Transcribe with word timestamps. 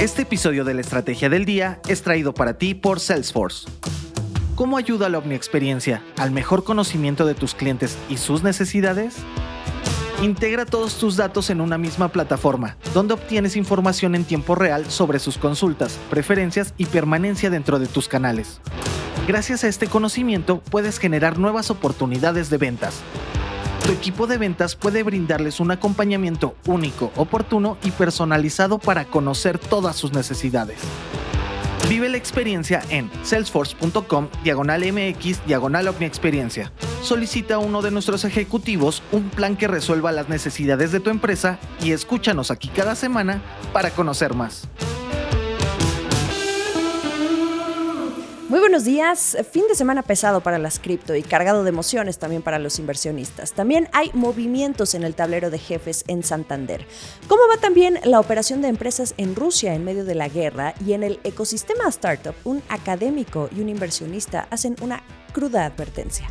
Este 0.00 0.22
episodio 0.22 0.64
de 0.64 0.72
la 0.72 0.80
Estrategia 0.80 1.28
del 1.28 1.44
Día 1.44 1.78
es 1.86 2.00
traído 2.00 2.32
para 2.32 2.56
ti 2.56 2.74
por 2.74 3.00
Salesforce. 3.00 3.68
¿Cómo 4.54 4.78
ayuda 4.78 5.10
la 5.10 5.18
OmniExperiencia 5.18 6.02
al 6.16 6.30
mejor 6.30 6.64
conocimiento 6.64 7.26
de 7.26 7.34
tus 7.34 7.54
clientes 7.54 7.98
y 8.08 8.16
sus 8.16 8.42
necesidades? 8.42 9.16
Integra 10.22 10.64
todos 10.64 10.96
tus 10.96 11.16
datos 11.16 11.50
en 11.50 11.60
una 11.60 11.76
misma 11.76 12.08
plataforma, 12.08 12.78
donde 12.94 13.12
obtienes 13.12 13.56
información 13.56 14.14
en 14.14 14.24
tiempo 14.24 14.54
real 14.54 14.90
sobre 14.90 15.18
sus 15.18 15.36
consultas, 15.36 15.98
preferencias 16.08 16.72
y 16.78 16.86
permanencia 16.86 17.50
dentro 17.50 17.78
de 17.78 17.86
tus 17.86 18.08
canales. 18.08 18.62
Gracias 19.28 19.64
a 19.64 19.68
este 19.68 19.86
conocimiento 19.86 20.62
puedes 20.70 20.98
generar 20.98 21.38
nuevas 21.38 21.70
oportunidades 21.70 22.48
de 22.48 22.56
ventas. 22.56 23.02
Tu 23.84 23.92
equipo 23.92 24.26
de 24.26 24.38
ventas 24.38 24.76
puede 24.76 25.02
brindarles 25.02 25.60
un 25.60 25.70
acompañamiento 25.70 26.54
único, 26.66 27.12
oportuno 27.16 27.78
y 27.82 27.90
personalizado 27.90 28.78
para 28.78 29.04
conocer 29.06 29.58
todas 29.58 29.96
sus 29.96 30.12
necesidades. 30.12 30.78
Vive 31.88 32.08
la 32.08 32.18
experiencia 32.18 32.82
en 32.90 33.10
salesforce.com 33.24 34.28
diagonal 34.44 34.84
mx 34.92 35.44
diagonal 35.46 35.88
experiencia. 36.00 36.72
Solicita 37.02 37.54
a 37.54 37.58
uno 37.58 37.82
de 37.82 37.90
nuestros 37.90 38.24
ejecutivos 38.24 39.02
un 39.10 39.28
plan 39.30 39.56
que 39.56 39.66
resuelva 39.66 40.12
las 40.12 40.28
necesidades 40.28 40.92
de 40.92 41.00
tu 41.00 41.10
empresa 41.10 41.58
y 41.82 41.92
escúchanos 41.92 42.50
aquí 42.50 42.68
cada 42.68 42.94
semana 42.94 43.42
para 43.72 43.90
conocer 43.90 44.34
más. 44.34 44.68
Muy 48.50 48.58
buenos 48.58 48.84
días. 48.84 49.36
Fin 49.52 49.62
de 49.68 49.76
semana 49.76 50.02
pesado 50.02 50.40
para 50.40 50.58
las 50.58 50.80
cripto 50.80 51.14
y 51.14 51.22
cargado 51.22 51.62
de 51.62 51.68
emociones 51.68 52.18
también 52.18 52.42
para 52.42 52.58
los 52.58 52.80
inversionistas. 52.80 53.52
También 53.52 53.88
hay 53.92 54.10
movimientos 54.12 54.96
en 54.96 55.04
el 55.04 55.14
tablero 55.14 55.50
de 55.50 55.58
jefes 55.58 56.02
en 56.08 56.24
Santander. 56.24 56.84
¿Cómo 57.28 57.42
va 57.48 57.60
también 57.60 58.00
la 58.02 58.18
operación 58.18 58.60
de 58.60 58.66
empresas 58.66 59.14
en 59.18 59.36
Rusia 59.36 59.72
en 59.72 59.84
medio 59.84 60.04
de 60.04 60.16
la 60.16 60.26
guerra 60.26 60.74
y 60.84 60.94
en 60.94 61.04
el 61.04 61.20
ecosistema 61.22 61.86
startup? 61.90 62.34
Un 62.42 62.60
académico 62.68 63.48
y 63.56 63.60
un 63.60 63.68
inversionista 63.68 64.48
hacen 64.50 64.74
una 64.80 65.04
cruda 65.32 65.64
advertencia. 65.64 66.26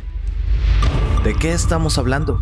¿De 1.24 1.34
qué 1.34 1.52
estamos 1.52 1.96
hablando? 1.96 2.38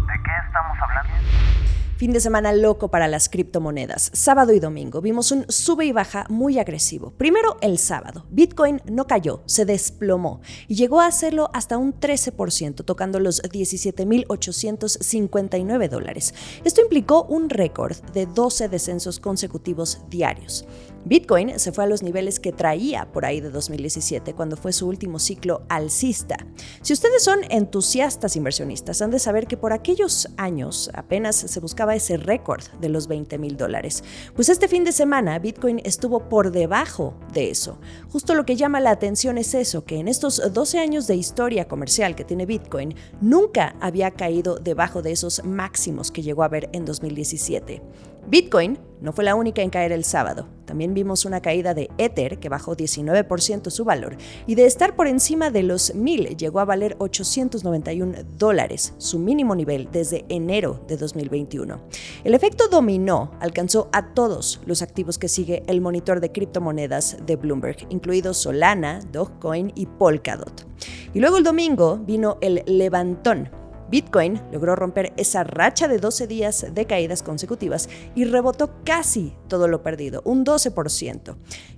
Fin 1.99 2.13
de 2.13 2.21
semana 2.21 2.53
loco 2.53 2.93
para 2.93 3.09
las 3.09 3.29
criptomonedas. 3.29 4.13
Sábado 4.15 4.53
y 4.53 4.61
domingo 4.61 5.01
vimos 5.01 5.33
un 5.33 5.45
sube 5.49 5.85
y 5.85 5.91
baja 5.91 6.27
muy 6.29 6.61
agresivo. 6.61 7.11
Primero 7.11 7.57
el 7.61 7.77
sábado. 7.77 8.25
Bitcoin 8.31 8.81
no 8.89 9.09
cayó, 9.09 9.43
se 9.47 9.65
desplomó 9.65 10.41
y 10.69 10.77
llegó 10.77 11.01
a 11.01 11.07
hacerlo 11.07 11.51
hasta 11.53 11.77
un 11.77 11.93
13%, 11.93 12.85
tocando 12.85 13.19
los 13.19 13.43
17.859 13.43 15.89
dólares. 15.89 16.35
Esto 16.63 16.83
implicó 16.83 17.25
un 17.25 17.51
récord 17.51 17.97
de 18.12 18.27
12 18.27 18.69
descensos 18.69 19.19
consecutivos 19.19 20.03
diarios. 20.09 20.69
Bitcoin 21.05 21.59
se 21.59 21.73
fue 21.73 21.85
a 21.85 21.87
los 21.87 22.03
niveles 22.03 22.39
que 22.39 22.53
traía 22.53 23.11
por 23.11 23.25
ahí 23.25 23.41
de 23.41 23.51
2017, 23.51 24.35
cuando 24.35 24.57
fue 24.57 24.73
su 24.73 24.87
último 24.87 25.19
ciclo 25.19 25.62
alcista. 25.69 26.37
Si 26.83 26.93
ustedes 26.93 27.25
son 27.25 27.41
entusiastas 27.51 28.37
inversionistas, 28.37 29.01
han 29.01 29.11
de 29.11 29.19
saber 29.19 29.47
que 29.47 29.57
por 29.57 29.73
aquellos 29.73 30.29
años 30.37 30.91
apenas 30.95 31.37
se 31.37 31.61
buscaba 31.61 31.88
ese 31.94 32.17
récord 32.17 32.62
de 32.81 32.89
los 32.89 33.08
20 33.08 33.39
mil 33.39 33.56
dólares. 33.56 34.05
Pues 34.34 34.48
este 34.48 34.69
fin 34.69 34.84
de 34.84 34.92
semana 34.92 35.39
Bitcoin 35.39 35.81
estuvo 35.84 36.28
por 36.28 36.50
debajo 36.50 37.14
de 37.33 37.50
eso. 37.50 37.78
Justo 38.11 38.34
lo 38.34 38.44
que 38.44 38.56
llama 38.56 38.81
la 38.81 38.91
atención 38.91 39.39
es 39.39 39.55
eso, 39.55 39.84
que 39.84 39.98
en 39.98 40.09
estos 40.09 40.41
12 40.53 40.78
años 40.78 41.06
de 41.06 41.16
historia 41.16 41.69
comercial 41.69 42.14
que 42.14 42.25
tiene 42.25 42.47
Bitcoin, 42.47 42.94
nunca 43.20 43.75
había 43.81 44.11
caído 44.11 44.56
debajo 44.56 45.03
de 45.03 45.12
esos 45.12 45.44
máximos 45.44 46.11
que 46.11 46.22
llegó 46.22 46.42
a 46.42 46.48
ver 46.48 46.69
en 46.72 46.84
2017. 46.84 47.83
Bitcoin 48.29 48.79
no 49.01 49.12
fue 49.12 49.25
la 49.25 49.34
única 49.34 49.62
en 49.62 49.71
caer 49.71 49.91
el 49.91 50.05
sábado. 50.05 50.47
También 50.67 50.93
vimos 50.93 51.25
una 51.25 51.41
caída 51.41 51.73
de 51.73 51.89
Ether, 51.97 52.39
que 52.39 52.51
bajó 52.51 52.77
19% 52.77 53.71
su 53.71 53.87
valor, 53.87 54.19
y 54.47 54.55
de 54.55 54.67
estar 54.67 54.97
por 54.97 55.07
encima 55.07 55.51
de 55.51 55.62
los 55.62 55.95
1000 55.95 56.37
llegó 56.37 56.61
a 56.61 56.67
valer 56.67 56.95
891 56.99 58.19
dólares, 58.37 58.93
su 58.99 59.19
mínimo 59.19 59.55
nivel 59.55 59.89
desde 59.91 60.27
enero 60.28 60.84
de 60.87 60.99
2021. 60.99 61.81
El 62.22 62.34
efecto 62.34 62.69
dominó 62.69 63.31
alcanzó 63.41 63.89
a 63.93 64.12
todos 64.12 64.60
los 64.66 64.83
activos 64.83 65.16
que 65.16 65.28
sigue 65.28 65.62
el 65.66 65.81
monitor 65.81 66.21
de 66.21 66.31
criptomonedas 66.31 67.16
de 67.25 67.37
Bloomberg, 67.37 67.87
incluidos 67.89 68.37
Solana, 68.37 69.00
Dogecoin 69.10 69.72
y 69.75 69.87
Polkadot. 69.87 70.66
Y 71.15 71.21
luego 71.21 71.39
el 71.39 71.45
domingo 71.45 71.97
vino 71.97 72.37
el 72.43 72.62
levantón 72.66 73.49
Bitcoin 73.91 74.41
logró 74.53 74.76
romper 74.76 75.12
esa 75.16 75.44
racha 75.44 75.88
de 75.88 75.99
12 75.99 76.26
días 76.26 76.66
de 76.72 76.87
caídas 76.87 77.22
consecutivas 77.22 77.88
y 78.15 78.25
rebotó 78.25 78.71
casi 78.84 79.34
todo 79.49 79.69
lo 79.69 79.82
perdido, 79.82 80.22
un 80.25 80.44
12%. 80.44 81.37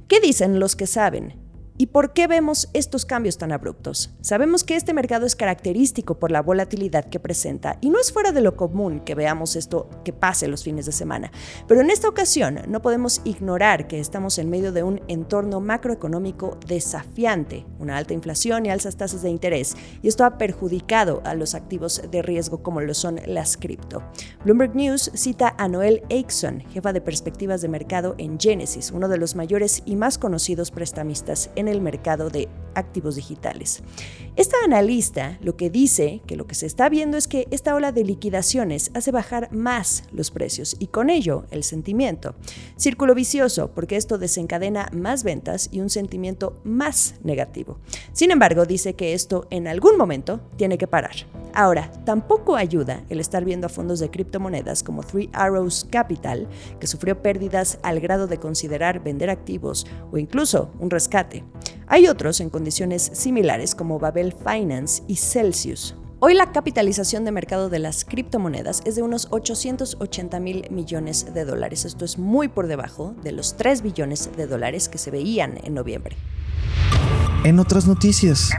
¿Qué 0.09 0.21
dicen 0.21 0.59
los 0.59 0.77
que 0.77 0.87
saben? 0.87 1.50
¿Y 1.81 1.87
por 1.87 2.13
qué 2.13 2.27
vemos 2.27 2.69
estos 2.75 3.07
cambios 3.07 3.39
tan 3.39 3.53
abruptos? 3.53 4.11
Sabemos 4.21 4.65
que 4.65 4.77
este 4.77 4.93
mercado 4.93 5.25
es 5.25 5.35
característico 5.35 6.19
por 6.19 6.31
la 6.31 6.43
volatilidad 6.43 7.07
que 7.07 7.19
presenta 7.19 7.79
y 7.81 7.89
no 7.89 7.99
es 7.99 8.13
fuera 8.13 8.33
de 8.33 8.43
lo 8.43 8.55
común 8.55 9.01
que 9.01 9.15
veamos 9.15 9.57
esto 9.57 9.89
que 10.05 10.13
pase 10.13 10.47
los 10.47 10.63
fines 10.63 10.85
de 10.85 10.93
semana. 10.93 11.33
Pero 11.67 11.81
en 11.81 11.89
esta 11.89 12.07
ocasión 12.07 12.61
no 12.69 12.83
podemos 12.83 13.23
ignorar 13.25 13.89
que 13.89 13.99
estamos 13.99 14.37
en 14.37 14.51
medio 14.51 14.73
de 14.73 14.83
un 14.83 15.01
entorno 15.09 15.63
macroeconómico 15.63 16.59
desafiante, 16.67 17.65
una 17.79 17.97
alta 17.97 18.13
inflación 18.13 18.67
y 18.67 18.69
alzas 18.69 18.97
tasas 18.97 19.23
de 19.23 19.31
interés, 19.31 19.75
y 20.03 20.09
esto 20.09 20.27
ha 20.27 20.37
perjudicado 20.37 21.23
a 21.25 21.33
los 21.33 21.55
activos 21.55 22.03
de 22.11 22.21
riesgo 22.21 22.63
como 22.63 22.83
lo 22.83 22.93
son 22.93 23.23
las 23.25 23.57
cripto. 23.57 24.03
Bloomberg 24.45 24.77
News 24.77 25.13
cita 25.15 25.55
a 25.57 25.67
Noel 25.67 26.03
Aikson, 26.11 26.61
jefa 26.61 26.93
de 26.93 27.01
perspectivas 27.01 27.63
de 27.63 27.69
mercado 27.69 28.17
en 28.19 28.39
Genesis, 28.39 28.91
uno 28.91 29.09
de 29.09 29.17
los 29.17 29.35
mayores 29.35 29.83
y 29.87 29.97
más 29.97 30.19
conocidos 30.19 30.71
prestamistas 30.71 31.49
en 31.57 31.70
el 31.71 31.81
mercado 31.81 32.31
de 32.31 32.49
activos 32.75 33.17
digitales. 33.17 33.83
Esta 34.37 34.57
analista 34.65 35.39
lo 35.43 35.57
que 35.57 35.71
dice 35.71 36.23
que 36.27 36.37
lo 36.37 36.47
que 36.47 36.55
se 36.55 36.67
está 36.67 36.89
viendo 36.89 37.17
es 37.17 37.27
que 37.27 37.47
esta 37.51 37.75
ola 37.75 37.93
de 37.93 38.05
liquidaciones 38.05 38.91
hace 38.95 39.11
bajar 39.11 39.53
más 39.53 40.05
los 40.13 40.31
precios 40.31 40.77
y 40.79 40.87
con 40.87 41.11
ello 41.11 41.47
el 41.51 41.65
sentimiento. 41.65 42.35
Círculo 42.77 43.15
vicioso 43.15 43.73
porque 43.75 43.97
esto 43.97 44.19
desencadena 44.19 44.89
más 44.93 45.25
ventas 45.25 45.69
y 45.73 45.81
un 45.81 45.91
sentimiento 45.91 46.61
más 46.65 47.17
negativo. 47.23 47.79
Sin 48.13 48.31
embargo, 48.31 48.67
dice 48.67 48.95
que 48.95 49.15
esto 49.15 49.47
en 49.51 49.67
algún 49.67 49.97
momento 49.97 50.41
tiene 50.57 50.79
que 50.79 50.87
parar. 50.87 51.27
Ahora, 51.53 51.91
tampoco 52.05 52.57
ayuda 52.57 53.03
el 53.09 53.19
estar 53.19 53.45
viendo 53.45 53.67
a 53.67 53.71
fondos 53.71 53.99
de 53.99 54.11
criptomonedas 54.11 54.85
como 54.85 55.03
Three 55.03 55.29
Arrows 55.33 55.87
Capital, 55.91 56.49
que 56.79 56.87
sufrió 56.87 57.21
pérdidas 57.21 57.79
al 57.83 58.01
grado 58.01 58.29
de 58.29 58.39
considerar 58.39 59.03
vender 59.03 59.31
activos 59.31 59.87
o 60.13 60.19
incluso 60.19 60.71
un 60.79 60.91
rescate. 60.91 61.45
Hay 61.93 62.07
otros 62.07 62.41
en 62.41 62.51
condiciones 62.51 63.11
similares 63.15 63.75
como 63.75 63.99
Babel 63.99 64.33
Finance 64.33 65.03
y 65.09 65.17
Celsius. 65.17 65.97
Hoy 66.21 66.35
la 66.35 66.53
capitalización 66.53 67.25
de 67.25 67.33
mercado 67.33 67.69
de 67.69 67.81
las 67.81 68.05
criptomonedas 68.05 68.81
es 68.85 68.95
de 68.95 69.03
unos 69.03 69.27
880 69.31 70.39
mil 70.39 70.69
millones 70.71 71.35
de 71.35 71.45
dólares. 71.45 71.85
Esto 71.85 72.05
es 72.05 72.17
muy 72.17 72.47
por 72.47 72.69
debajo 72.69 73.17
de 73.25 73.33
los 73.33 73.57
3 73.57 73.83
billones 73.83 74.31
de 74.37 74.47
dólares 74.47 74.89
que 74.89 74.99
se 74.99 75.11
veían 75.11 75.59
en 75.65 75.75
noviembre. 75.75 76.17
En 77.43 77.59
otras 77.59 77.89
noticias. 77.89 78.51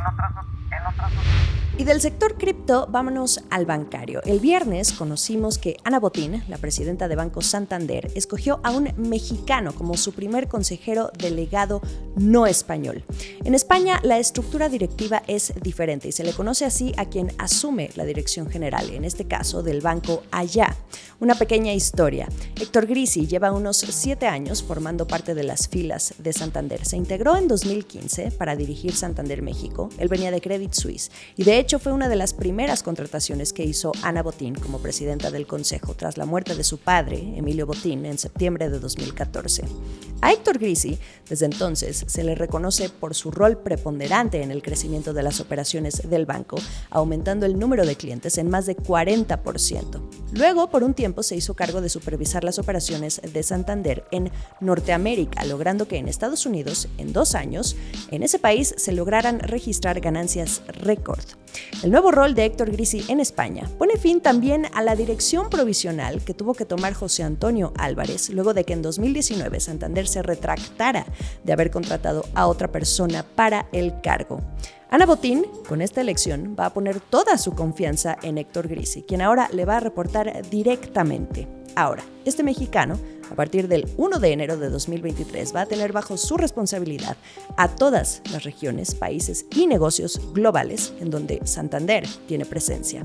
Y 1.81 1.83
del 1.83 1.99
sector 1.99 2.37
cripto, 2.37 2.87
vámonos 2.91 3.39
al 3.49 3.65
bancario. 3.65 4.21
El 4.25 4.39
viernes 4.39 4.93
conocimos 4.93 5.57
que 5.57 5.77
Ana 5.83 5.99
Botín, 5.99 6.43
la 6.47 6.59
presidenta 6.59 7.07
de 7.07 7.15
Banco 7.15 7.41
Santander, 7.41 8.11
escogió 8.13 8.59
a 8.63 8.69
un 8.69 8.91
mexicano 8.97 9.73
como 9.73 9.97
su 9.97 10.13
primer 10.13 10.47
consejero 10.47 11.09
delegado 11.17 11.81
no 12.15 12.45
español. 12.45 13.03
En 13.43 13.55
España, 13.55 13.99
la 14.03 14.19
estructura 14.19 14.69
directiva 14.69 15.23
es 15.25 15.53
diferente 15.59 16.07
y 16.07 16.11
se 16.11 16.23
le 16.23 16.33
conoce 16.33 16.65
así 16.65 16.93
a 16.97 17.05
quien 17.05 17.33
asume 17.39 17.89
la 17.95 18.05
dirección 18.05 18.47
general, 18.47 18.91
en 18.91 19.03
este 19.03 19.25
caso 19.25 19.63
del 19.63 19.81
Banco 19.81 20.21
Allá. 20.29 20.75
Una 21.19 21.33
pequeña 21.33 21.73
historia. 21.73 22.27
Héctor 22.59 22.85
Grisi 22.85 23.25
lleva 23.25 23.51
unos 23.51 23.77
siete 23.77 24.27
años 24.27 24.61
formando 24.61 25.07
parte 25.07 25.33
de 25.33 25.43
las 25.43 25.67
filas 25.67 26.13
de 26.19 26.33
Santander. 26.33 26.85
Se 26.85 26.97
integró 26.97 27.37
en 27.37 27.47
2015 27.47 28.31
para 28.31 28.55
dirigir 28.55 28.95
Santander 28.95 29.41
México. 29.41 29.89
Él 29.97 30.09
venía 30.09 30.29
de 30.29 30.41
Credit 30.41 30.73
Suisse 30.73 31.11
y 31.37 31.43
de 31.43 31.59
hecho 31.59 31.70
fue 31.79 31.91
una 31.91 32.09
de 32.09 32.15
las 32.15 32.33
primeras 32.33 32.83
contrataciones 32.83 33.53
que 33.53 33.63
hizo 33.63 33.91
Ana 34.03 34.23
Botín 34.23 34.55
como 34.55 34.79
presidenta 34.79 35.31
del 35.31 35.47
Consejo 35.47 35.93
tras 35.93 36.17
la 36.17 36.25
muerte 36.25 36.55
de 36.55 36.63
su 36.63 36.77
padre, 36.77 37.33
Emilio 37.35 37.65
Botín, 37.65 38.05
en 38.05 38.17
septiembre 38.17 38.69
de 38.69 38.79
2014. 38.79 39.63
A 40.21 40.33
Héctor 40.33 40.59
Grisi, 40.59 40.99
desde 41.29 41.45
entonces, 41.45 42.03
se 42.07 42.23
le 42.23 42.35
reconoce 42.35 42.89
por 42.89 43.15
su 43.15 43.31
rol 43.31 43.57
preponderante 43.57 44.43
en 44.43 44.51
el 44.51 44.61
crecimiento 44.61 45.13
de 45.13 45.23
las 45.23 45.39
operaciones 45.39 46.09
del 46.09 46.25
banco, 46.25 46.57
aumentando 46.89 47.45
el 47.45 47.57
número 47.57 47.85
de 47.85 47.95
clientes 47.95 48.37
en 48.37 48.49
más 48.49 48.67
de 48.67 48.77
40%. 48.77 50.01
Luego, 50.33 50.69
por 50.69 50.83
un 50.83 50.93
tiempo, 50.93 51.23
se 51.23 51.35
hizo 51.35 51.55
cargo 51.55 51.81
de 51.81 51.89
supervisar 51.89 52.43
las 52.43 52.59
operaciones 52.59 53.19
de 53.21 53.43
Santander 53.43 54.05
en 54.11 54.31
Norteamérica, 54.59 55.43
logrando 55.45 55.87
que 55.87 55.97
en 55.97 56.07
Estados 56.07 56.45
Unidos, 56.45 56.87
en 56.97 57.13
dos 57.13 57.33
años, 57.33 57.75
en 58.11 58.21
ese 58.23 58.37
país 58.37 58.75
se 58.77 58.91
lograran 58.91 59.39
registrar 59.39 60.01
ganancias 60.01 60.61
récord. 60.67 61.23
El 61.83 61.91
nuevo 61.91 62.11
rol 62.11 62.35
de 62.35 62.45
Héctor 62.45 62.71
Grisi 62.71 63.03
en 63.07 63.19
España 63.19 63.69
pone 63.77 63.97
fin 63.97 64.21
también 64.21 64.67
a 64.73 64.81
la 64.83 64.95
dirección 64.95 65.49
provisional 65.49 66.21
que 66.21 66.33
tuvo 66.33 66.53
que 66.53 66.65
tomar 66.65 66.93
José 66.93 67.23
Antonio 67.23 67.73
Álvarez 67.77 68.29
luego 68.29 68.53
de 68.53 68.63
que 68.63 68.73
en 68.73 68.81
2019 68.81 69.59
Santander 69.59 70.07
se 70.07 70.21
retractara 70.21 71.05
de 71.43 71.53
haber 71.53 71.71
contratado 71.71 72.25
a 72.35 72.47
otra 72.47 72.71
persona 72.71 73.25
para 73.35 73.67
el 73.71 73.99
cargo. 74.01 74.41
Ana 74.89 75.05
Botín, 75.05 75.45
con 75.69 75.81
esta 75.81 76.01
elección, 76.01 76.55
va 76.59 76.65
a 76.65 76.73
poner 76.73 76.99
toda 76.99 77.37
su 77.37 77.53
confianza 77.53 78.17
en 78.21 78.37
Héctor 78.37 78.67
Grisi, 78.67 79.03
quien 79.03 79.21
ahora 79.21 79.49
le 79.53 79.63
va 79.63 79.77
a 79.77 79.79
reportar 79.79 80.41
directamente. 80.49 81.47
Ahora, 81.75 82.03
este 82.25 82.43
mexicano 82.43 82.99
a 83.31 83.35
partir 83.35 83.67
del 83.67 83.87
1 83.97 84.19
de 84.19 84.31
enero 84.31 84.57
de 84.57 84.69
2023 84.69 85.55
va 85.55 85.61
a 85.61 85.65
tener 85.65 85.93
bajo 85.93 86.17
su 86.17 86.37
responsabilidad 86.37 87.15
a 87.57 87.69
todas 87.69 88.21
las 88.31 88.43
regiones, 88.43 88.93
países 88.93 89.45
y 89.55 89.67
negocios 89.67 90.19
globales 90.33 90.93
en 90.99 91.09
donde 91.09 91.39
Santander 91.45 92.05
tiene 92.27 92.45
presencia. 92.45 93.03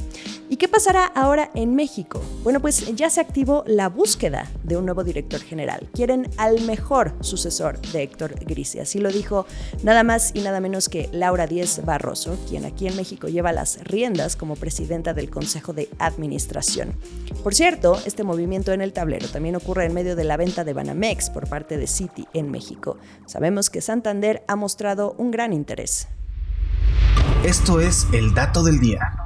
¿Y 0.48 0.56
qué 0.56 0.68
pasará 0.68 1.06
ahora 1.06 1.50
en 1.54 1.74
México? 1.74 2.20
Bueno, 2.42 2.60
pues 2.60 2.94
ya 2.96 3.10
se 3.10 3.20
activó 3.20 3.62
la 3.66 3.88
búsqueda 3.88 4.50
de 4.64 4.76
un 4.76 4.84
nuevo 4.84 5.04
director 5.04 5.40
general. 5.40 5.88
Quieren 5.92 6.28
al 6.36 6.60
mejor 6.62 7.14
sucesor 7.20 7.80
de 7.92 8.02
Héctor 8.02 8.34
Grisi. 8.44 8.80
Así 8.80 8.98
lo 8.98 9.10
dijo 9.10 9.46
nada 9.82 10.02
más 10.02 10.32
y 10.34 10.40
nada 10.40 10.60
menos 10.60 10.88
que 10.88 11.08
Laura 11.12 11.46
Díez 11.46 11.84
Barroso, 11.84 12.36
quien 12.48 12.64
aquí 12.64 12.88
en 12.88 12.96
México 12.96 13.28
lleva 13.28 13.52
las 13.52 13.82
riendas 13.84 14.34
como 14.34 14.56
presidenta 14.56 15.14
del 15.14 15.30
Consejo 15.30 15.72
de 15.72 15.88
Administración. 15.98 16.94
Por 17.42 17.54
cierto, 17.54 17.98
este 18.04 18.24
movimiento 18.24 18.72
en 18.72 18.80
el 18.80 18.92
tablero 18.92 19.28
también 19.28 19.54
ocurre 19.54 19.84
en 19.84 19.94
medio 19.94 20.15
de 20.16 20.24
la 20.24 20.36
venta 20.36 20.64
de 20.64 20.72
Banamex 20.72 21.30
por 21.30 21.48
parte 21.48 21.78
de 21.78 21.86
Citi 21.86 22.26
en 22.32 22.50
México. 22.50 22.98
Sabemos 23.26 23.70
que 23.70 23.80
Santander 23.80 24.42
ha 24.48 24.56
mostrado 24.56 25.14
un 25.18 25.30
gran 25.30 25.52
interés. 25.52 26.08
Esto 27.44 27.80
es 27.80 28.08
el 28.12 28.34
dato 28.34 28.64
del 28.64 28.80
día. 28.80 29.25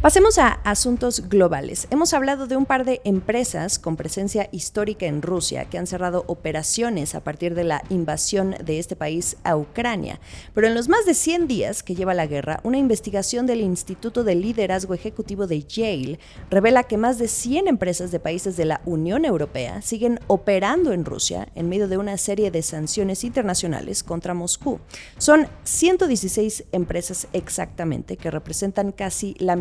Pasemos 0.00 0.38
a 0.38 0.60
asuntos 0.62 1.28
globales. 1.28 1.88
Hemos 1.90 2.14
hablado 2.14 2.46
de 2.46 2.56
un 2.56 2.66
par 2.66 2.84
de 2.84 3.00
empresas 3.02 3.80
con 3.80 3.96
presencia 3.96 4.48
histórica 4.52 5.06
en 5.06 5.22
Rusia 5.22 5.64
que 5.64 5.76
han 5.76 5.88
cerrado 5.88 6.22
operaciones 6.28 7.16
a 7.16 7.24
partir 7.24 7.56
de 7.56 7.64
la 7.64 7.82
invasión 7.90 8.54
de 8.64 8.78
este 8.78 8.94
país 8.94 9.36
a 9.42 9.56
Ucrania. 9.56 10.20
Pero 10.54 10.68
en 10.68 10.76
los 10.76 10.88
más 10.88 11.04
de 11.04 11.14
100 11.14 11.48
días 11.48 11.82
que 11.82 11.96
lleva 11.96 12.14
la 12.14 12.28
guerra, 12.28 12.60
una 12.62 12.78
investigación 12.78 13.46
del 13.46 13.60
Instituto 13.60 14.22
de 14.22 14.36
Liderazgo 14.36 14.94
Ejecutivo 14.94 15.48
de 15.48 15.64
Yale 15.64 16.20
revela 16.48 16.84
que 16.84 16.96
más 16.96 17.18
de 17.18 17.26
100 17.26 17.66
empresas 17.66 18.12
de 18.12 18.20
países 18.20 18.56
de 18.56 18.66
la 18.66 18.80
Unión 18.84 19.24
Europea 19.24 19.82
siguen 19.82 20.20
operando 20.28 20.92
en 20.92 21.04
Rusia 21.04 21.48
en 21.56 21.68
medio 21.68 21.88
de 21.88 21.98
una 21.98 22.18
serie 22.18 22.52
de 22.52 22.62
sanciones 22.62 23.24
internacionales 23.24 24.04
contra 24.04 24.32
Moscú. 24.32 24.78
Son 25.18 25.48
116 25.64 26.66
empresas 26.70 27.26
exactamente 27.32 28.16
que 28.16 28.30
representan 28.30 28.92
casi 28.92 29.34
la 29.40 29.56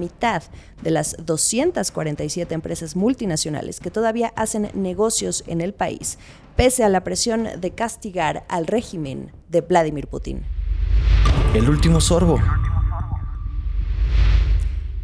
de 0.81 0.91
las 0.91 1.15
247 1.23 2.53
empresas 2.53 2.95
multinacionales 2.95 3.79
que 3.79 3.91
todavía 3.91 4.33
hacen 4.35 4.69
negocios 4.73 5.43
en 5.47 5.61
el 5.61 5.73
país, 5.73 6.17
pese 6.55 6.83
a 6.83 6.89
la 6.89 7.03
presión 7.03 7.47
de 7.59 7.71
castigar 7.71 8.45
al 8.49 8.67
régimen 8.67 9.31
de 9.49 9.61
Vladimir 9.61 10.07
Putin. 10.07 10.43
El 11.53 11.69
último 11.69 12.01
sorbo. 12.01 12.39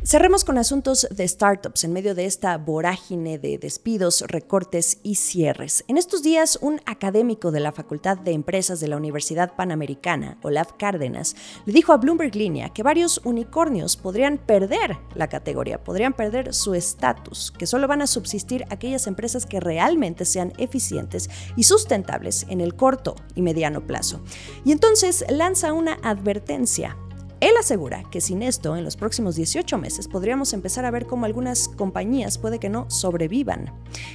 Cerremos 0.05 0.44
con 0.44 0.57
asuntos 0.57 1.07
de 1.11 1.25
startups 1.25 1.85
en 1.85 1.94
medio 1.94 2.13
de 2.13 2.25
esta 2.25 2.57
vorágine 2.57 3.39
de 3.39 3.57
despidos, 3.57 4.21
recortes 4.27 4.97
y 5.01 5.15
cierres. 5.15 5.85
En 5.88 5.97
estos 5.97 6.21
días, 6.21 6.59
un 6.61 6.81
académico 6.85 7.51
de 7.51 7.61
la 7.61 7.71
Facultad 7.71 8.17
de 8.17 8.33
Empresas 8.33 8.81
de 8.81 8.89
la 8.89 8.97
Universidad 8.97 9.55
Panamericana, 9.55 10.38
Olaf 10.41 10.73
Cárdenas, 10.77 11.38
le 11.65 11.71
dijo 11.71 11.94
a 11.94 11.97
Bloomberg 11.97 12.35
Línea 12.35 12.67
que 12.67 12.83
varios 12.83 13.21
unicornios 13.23 13.95
podrían 13.95 14.39
perder 14.39 14.97
la 15.15 15.29
categoría, 15.29 15.81
podrían 15.81 16.11
perder 16.11 16.53
su 16.53 16.73
estatus, 16.73 17.53
que 17.57 17.65
solo 17.65 17.88
van 17.88 18.01
a 18.01 18.07
subsistir 18.07 18.65
aquellas 18.69 19.07
empresas 19.07 19.45
que 19.45 19.61
realmente 19.61 20.25
sean 20.25 20.51
eficientes 20.57 21.29
y 21.55 21.63
sustentables 21.63 22.45
en 22.50 22.59
el 22.59 22.75
corto 22.75 23.15
y 23.35 23.41
mediano 23.41 23.88
plazo. 23.88 24.21
Y 24.65 24.73
entonces 24.73 25.23
lanza 25.29 25.71
una 25.71 25.94
advertencia 26.03 26.97
él 27.43 27.57
asegura 27.59 28.05
que 28.09 28.21
sin 28.21 28.41
esto, 28.41 28.77
en 28.77 28.85
los 28.85 28.95
próximos 28.95 29.35
18 29.35 29.77
meses 29.77 30.07
podríamos 30.07 30.53
empezar 30.53 30.85
a 30.85 30.91
ver 30.91 31.05
cómo 31.05 31.25
algunas 31.25 31.67
compañías 31.67 32.37
puede 32.37 32.57
que 32.57 32.69
no 32.69 32.89
sobrevivan. 32.89 33.73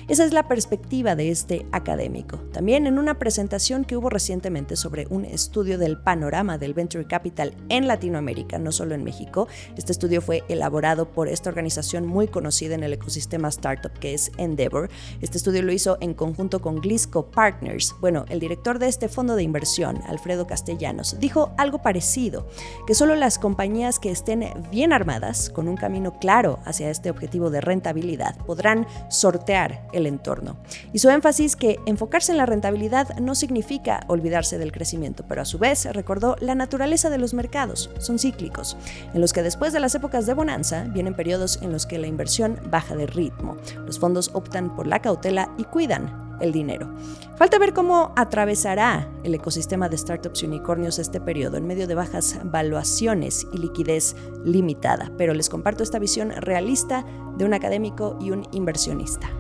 Esa 0.09 0.25
es 0.25 0.33
la 0.33 0.49
perspectiva 0.49 1.15
de 1.15 1.31
este 1.31 1.67
académico. 1.71 2.39
También 2.55 2.87
en 2.87 2.99
una 2.99 3.19
presentación 3.19 3.85
que 3.85 3.99
hubo 3.99 4.09
recientemente 4.09 4.77
sobre 4.77 5.07
un 5.11 5.27
estudio 5.27 5.77
del 5.77 6.01
panorama 6.01 6.57
del 6.57 6.73
Venture 6.73 7.07
Capital 7.07 7.55
en 7.69 7.87
Latinoamérica, 7.87 8.59
no 8.59 8.73
solo 8.73 8.95
en 8.95 9.05
México, 9.05 9.47
este 9.77 9.93
estudio 9.93 10.23
fue 10.23 10.43
elaborado 10.49 11.13
por 11.13 11.29
esta 11.29 11.51
organización 11.51 12.07
muy 12.07 12.29
conocida 12.29 12.77
en 12.77 12.83
el 12.83 12.95
ecosistema 12.95 13.49
startup 13.49 13.93
que 13.93 14.15
es 14.15 14.33
Endeavor. 14.39 14.89
Este 15.21 15.37
estudio 15.37 15.61
lo 15.61 15.73
hizo 15.73 15.99
en 16.01 16.15
conjunto 16.15 16.63
con 16.63 16.81
Glisco 16.81 17.31
Partners. 17.31 17.95
Bueno, 18.01 18.25
el 18.31 18.41
director 18.41 18.79
de 18.79 18.89
este 18.89 19.11
fondo 19.11 19.37
de 19.37 19.43
inversión, 19.43 20.01
Alfredo 20.07 20.47
Castellanos, 20.47 21.21
dijo 21.21 21.53
algo 21.59 21.83
parecido, 21.83 22.49
que 22.87 22.95
solo 22.95 23.18
las 23.21 23.39
compañías 23.39 23.99
que 23.99 24.11
estén 24.11 24.45
bien 24.71 24.93
armadas, 24.93 25.51
con 25.51 25.69
un 25.69 25.77
camino 25.77 26.19
claro 26.19 26.59
hacia 26.65 26.91
este 26.91 27.11
objetivo 27.11 27.51
de 27.51 27.61
rentabilidad, 27.61 28.37
podrán 28.47 28.87
sortear 29.09 29.89
el 29.93 30.07
entorno. 30.07 30.57
Y 30.93 30.99
su 30.99 31.11
énfasis 31.11 31.57
que 31.57 31.79
enfocarse 31.87 32.33
en 32.33 32.39
la 32.39 32.47
rentabilidad 32.47 33.19
no 33.19 33.35
significa 33.35 34.01
olvidarse 34.07 34.59
del 34.59 34.73
crecimiento, 34.73 35.25
pero 35.29 35.43
a 35.43 35.45
su 35.45 35.59
vez 35.59 35.85
recordó 35.93 36.37
la 36.41 36.55
naturaleza 36.55 37.11
de 37.11 37.19
los 37.19 37.35
mercados, 37.35 37.91
son 37.99 38.19
cíclicos, 38.19 38.77
en 39.15 39.21
los 39.21 39.33
que 39.33 39.43
después 39.43 39.73
de 39.73 39.81
las 39.81 39.95
épocas 39.95 40.27
de 40.27 40.35
bonanza 40.35 40.85
vienen 40.85 41.15
periodos 41.15 41.61
en 41.63 41.73
los 41.73 41.87
que 41.87 41.99
la 41.99 42.07
inversión 42.07 42.59
baja 42.71 42.97
de 42.97 43.07
ritmo. 43.07 43.57
Los 43.87 43.99
fondos 43.99 44.31
optan 44.35 44.75
por 44.75 44.87
la 44.87 45.01
cautela 45.01 45.51
y 45.59 45.65
cuidan 45.65 46.28
el 46.41 46.53
dinero. 46.53 46.93
Falta 47.37 47.59
ver 47.59 47.73
cómo 47.73 48.13
atravesará 48.17 49.09
el 49.25 49.35
ecosistema 49.35 49.89
de 49.89 49.99
startups 49.99 50.43
y 50.43 50.47
unicornios 50.47 50.99
este 50.99 51.21
periodo 51.21 51.57
en 51.57 51.67
medio 51.67 51.87
de 51.87 51.95
bajas 51.95 52.39
valuaciones 52.45 53.47
y 53.53 53.59
liquidez 53.59 54.17
limitada, 54.45 55.13
pero 55.17 55.35
les 55.35 55.49
comparto 55.49 55.83
esta 55.83 55.99
visión 55.99 56.31
realista 56.33 57.05
de 57.37 57.45
un 57.45 57.55
académico 57.55 58.19
y 58.21 58.31
un 58.31 58.47
inversionista. 58.53 59.31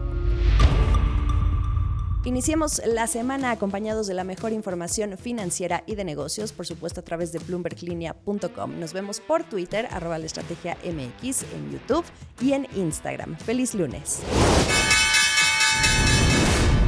Iniciemos 2.28 2.82
la 2.84 3.06
semana 3.06 3.52
acompañados 3.52 4.06
de 4.06 4.12
la 4.12 4.22
mejor 4.22 4.52
información 4.52 5.16
financiera 5.16 5.82
y 5.86 5.94
de 5.94 6.04
negocios, 6.04 6.52
por 6.52 6.66
supuesto 6.66 7.00
a 7.00 7.02
través 7.02 7.32
de 7.32 7.38
bloomberglinea.com. 7.38 8.78
Nos 8.78 8.92
vemos 8.92 9.20
por 9.20 9.44
Twitter, 9.44 9.88
arroba 9.90 10.18
la 10.18 10.26
estrategia 10.26 10.76
MX, 10.84 11.44
en 11.54 11.72
YouTube 11.72 12.04
y 12.42 12.52
en 12.52 12.66
Instagram. 12.76 13.38
Feliz 13.38 13.74
lunes. 13.74 14.20